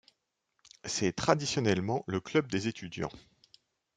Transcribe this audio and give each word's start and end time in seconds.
C'est 0.83 1.15
traditionnellement 1.15 2.03
le 2.07 2.19
club 2.19 2.49
des 2.49 2.67
étudiants. 2.67 3.11